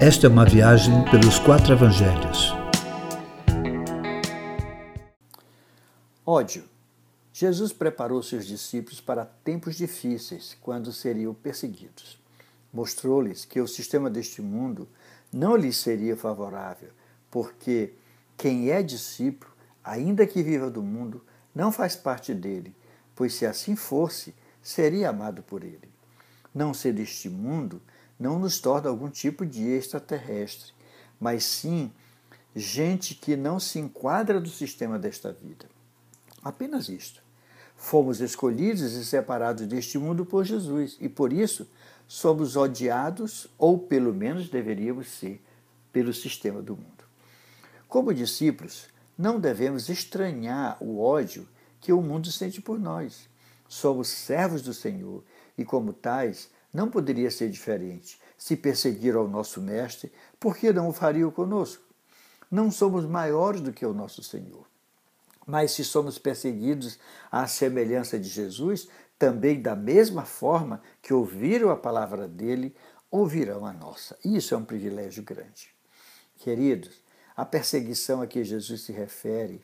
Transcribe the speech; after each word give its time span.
Esta 0.00 0.28
é 0.28 0.30
uma 0.30 0.44
viagem 0.44 1.04
pelos 1.10 1.40
quatro 1.40 1.72
evangelhos. 1.72 2.54
Ódio. 6.24 6.62
Jesus 7.32 7.72
preparou 7.72 8.22
seus 8.22 8.46
discípulos 8.46 9.00
para 9.00 9.24
tempos 9.24 9.74
difíceis, 9.74 10.56
quando 10.60 10.92
seriam 10.92 11.34
perseguidos. 11.34 12.16
Mostrou-lhes 12.72 13.44
que 13.44 13.60
o 13.60 13.66
sistema 13.66 14.08
deste 14.08 14.40
mundo 14.40 14.88
não 15.32 15.56
lhes 15.56 15.76
seria 15.76 16.16
favorável, 16.16 16.90
porque 17.28 17.92
quem 18.36 18.70
é 18.70 18.84
discípulo, 18.84 19.50
ainda 19.82 20.24
que 20.28 20.44
viva 20.44 20.70
do 20.70 20.80
mundo, 20.80 21.24
não 21.52 21.72
faz 21.72 21.96
parte 21.96 22.32
dele, 22.32 22.72
pois 23.16 23.34
se 23.34 23.44
assim 23.44 23.74
fosse, 23.74 24.32
seria 24.62 25.10
amado 25.10 25.42
por 25.42 25.64
ele. 25.64 25.88
Não 26.54 26.72
ser 26.72 26.92
deste 26.92 27.28
mundo 27.28 27.82
não 28.18 28.38
nos 28.38 28.58
torna 28.58 28.88
algum 28.88 29.08
tipo 29.08 29.46
de 29.46 29.62
extraterrestre, 29.62 30.72
mas 31.20 31.44
sim 31.44 31.92
gente 32.54 33.14
que 33.14 33.36
não 33.36 33.60
se 33.60 33.78
enquadra 33.78 34.40
do 34.40 34.48
sistema 34.48 34.98
desta 34.98 35.32
vida. 35.32 35.66
Apenas 36.42 36.88
isto. 36.88 37.22
Fomos 37.76 38.20
escolhidos 38.20 38.92
e 38.92 39.04
separados 39.04 39.66
deste 39.66 39.98
mundo 39.98 40.26
por 40.26 40.44
Jesus 40.44 40.96
e 41.00 41.08
por 41.08 41.32
isso 41.32 41.68
somos 42.08 42.56
odiados, 42.56 43.46
ou 43.58 43.78
pelo 43.78 44.12
menos 44.14 44.48
deveríamos 44.48 45.08
ser, 45.08 45.40
pelo 45.92 46.12
sistema 46.12 46.62
do 46.62 46.74
mundo. 46.74 47.04
Como 47.86 48.14
discípulos, 48.14 48.88
não 49.16 49.38
devemos 49.38 49.88
estranhar 49.88 50.76
o 50.80 51.00
ódio 51.00 51.46
que 51.80 51.92
o 51.92 52.02
mundo 52.02 52.32
sente 52.32 52.60
por 52.60 52.78
nós. 52.78 53.28
Somos 53.68 54.08
servos 54.08 54.62
do 54.62 54.72
Senhor 54.72 55.22
e, 55.56 55.64
como 55.64 55.92
tais, 55.92 56.50
não 56.72 56.90
poderia 56.90 57.30
ser 57.30 57.50
diferente. 57.50 58.20
Se 58.36 58.56
perseguiram 58.56 59.20
ao 59.20 59.28
nosso 59.28 59.60
Mestre, 59.60 60.12
por 60.38 60.56
que 60.56 60.72
não 60.72 60.88
o 60.88 60.92
fariam 60.92 61.30
conosco? 61.30 61.82
Não 62.50 62.70
somos 62.70 63.04
maiores 63.04 63.60
do 63.60 63.72
que 63.72 63.84
o 63.84 63.94
nosso 63.94 64.22
Senhor. 64.22 64.66
Mas 65.46 65.72
se 65.72 65.84
somos 65.84 66.18
perseguidos 66.18 66.98
à 67.32 67.46
semelhança 67.46 68.18
de 68.18 68.28
Jesus, 68.28 68.88
também 69.18 69.60
da 69.60 69.74
mesma 69.74 70.24
forma 70.24 70.80
que 71.02 71.12
ouviram 71.12 71.70
a 71.70 71.76
palavra 71.76 72.28
dele, 72.28 72.74
ouvirão 73.10 73.66
a 73.66 73.72
nossa. 73.72 74.16
Isso 74.24 74.54
é 74.54 74.56
um 74.56 74.64
privilégio 74.64 75.22
grande. 75.22 75.74
Queridos, 76.36 77.02
a 77.36 77.44
perseguição 77.44 78.20
a 78.22 78.26
que 78.26 78.44
Jesus 78.44 78.82
se 78.82 78.92
refere, 78.92 79.62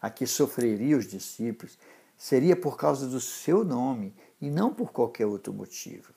a 0.00 0.10
que 0.10 0.26
sofreria 0.26 0.96
os 0.96 1.06
discípulos, 1.06 1.78
seria 2.16 2.54
por 2.54 2.76
causa 2.76 3.08
do 3.08 3.20
seu 3.20 3.64
nome 3.64 4.14
e 4.40 4.50
não 4.50 4.72
por 4.72 4.92
qualquer 4.92 5.26
outro 5.26 5.52
motivo. 5.52 6.12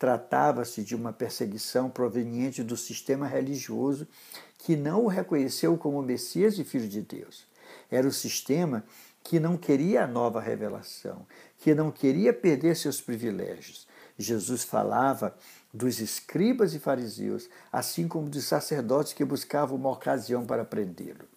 Tratava-se 0.00 0.82
de 0.82 0.96
uma 0.96 1.12
perseguição 1.12 1.90
proveniente 1.90 2.62
do 2.62 2.74
sistema 2.74 3.26
religioso 3.26 4.08
que 4.56 4.74
não 4.74 5.04
o 5.04 5.08
reconheceu 5.08 5.76
como 5.76 6.00
Messias 6.00 6.58
e 6.58 6.64
Filho 6.64 6.88
de 6.88 7.02
Deus. 7.02 7.46
Era 7.90 8.08
o 8.08 8.12
sistema 8.12 8.82
que 9.22 9.38
não 9.38 9.58
queria 9.58 10.04
a 10.04 10.06
nova 10.06 10.40
revelação, 10.40 11.26
que 11.58 11.74
não 11.74 11.90
queria 11.90 12.32
perder 12.32 12.76
seus 12.76 12.98
privilégios. 12.98 13.86
Jesus 14.18 14.64
falava 14.64 15.36
dos 15.72 16.00
escribas 16.00 16.72
e 16.72 16.78
fariseus, 16.78 17.50
assim 17.70 18.08
como 18.08 18.30
dos 18.30 18.44
sacerdotes 18.44 19.12
que 19.12 19.22
buscavam 19.22 19.76
uma 19.76 19.90
ocasião 19.90 20.46
para 20.46 20.64
prendê-lo. 20.64 21.28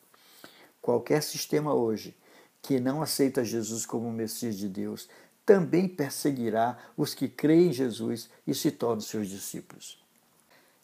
Qualquer 0.82 1.22
sistema 1.22 1.74
hoje 1.74 2.16
que 2.62 2.80
não 2.80 3.02
aceita 3.02 3.44
Jesus 3.44 3.86
como 3.86 4.08
o 4.08 4.14
Messias 4.14 4.56
de 4.56 4.70
Deus 4.70 5.10
também 5.46 5.88
perseguirá 5.88 6.78
os 6.96 7.14
que 7.14 7.28
creem 7.28 7.68
em 7.68 7.74
Jesus 7.74 8.30
e 8.46 8.54
se 8.54 8.72
tornam 8.72 9.02
seus 9.02 9.28
discípulos. 9.28 10.02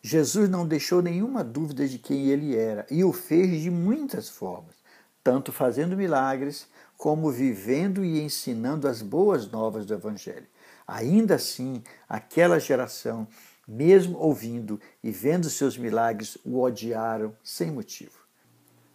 Jesus 0.02 0.50
não 0.50 0.68
deixou 0.68 1.02
nenhuma 1.02 1.44
dúvida 1.44 1.88
de 1.88 2.00
quem 2.00 2.28
ele 2.28 2.56
era 2.56 2.86
e 2.90 3.04
o 3.04 3.12
fez 3.12 3.62
de 3.62 3.70
muitas 3.70 4.30
formas, 4.30 4.76
tanto 5.24 5.52
fazendo 5.52 5.98
milagres 5.98 6.68
como 6.98 7.32
vivendo 7.32 8.04
e 8.04 8.22
ensinando 8.22 8.88
as 8.88 9.02
boas 9.02 9.50
novas 9.50 9.86
do 9.86 9.94
Evangelho. 9.94 10.48
Ainda 10.88 11.36
assim, 11.36 11.84
aquela 12.08 12.60
geração, 12.60 13.28
mesmo 13.68 14.18
ouvindo 14.18 14.80
e 15.04 15.12
vendo 15.12 15.50
seus 15.50 15.78
milagres, 15.78 16.38
o 16.44 16.62
odiaram 16.62 17.36
sem 17.44 17.72
motivo. 17.72 18.20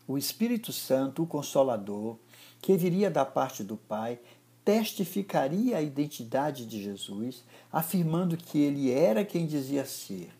O 0.06 0.18
Espírito 0.18 0.72
Santo, 0.72 1.22
o 1.22 1.26
Consolador, 1.26 2.18
que 2.60 2.76
viria 2.76 3.10
da 3.10 3.24
parte 3.24 3.62
do 3.62 3.76
Pai, 3.76 4.18
testificaria 4.64 5.76
a 5.76 5.82
identidade 5.82 6.64
de 6.64 6.82
Jesus, 6.82 7.44
afirmando 7.70 8.36
que 8.36 8.58
ele 8.58 8.90
era 8.90 9.24
quem 9.24 9.46
dizia 9.46 9.84
ser, 9.84 10.30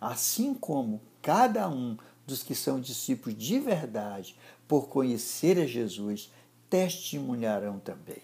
assim 0.00 0.52
como 0.52 1.00
cada 1.22 1.68
um 1.68 1.96
dos 2.26 2.42
que 2.42 2.54
são 2.54 2.80
discípulos 2.80 3.36
de 3.38 3.58
verdade, 3.58 4.36
por 4.68 4.88
conhecer 4.88 5.58
a 5.58 5.66
Jesus, 5.66 6.30
testemunharão 6.68 7.78
também. 7.78 8.22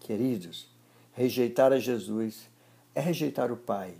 Queridos, 0.00 0.66
rejeitar 1.12 1.72
a 1.72 1.78
Jesus 1.78 2.48
é 2.94 3.00
rejeitar 3.00 3.52
o 3.52 3.56
Pai, 3.56 3.94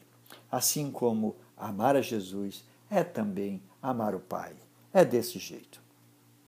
assim 0.50 0.91
como 0.91 1.36
amar 1.56 1.94
a 1.94 2.02
Jesus 2.02 2.64
é 2.91 3.04
também 3.04 3.62
amar 3.80 4.14
o 4.14 4.20
Pai. 4.20 4.54
É 4.92 5.04
desse 5.04 5.38
jeito. 5.38 5.79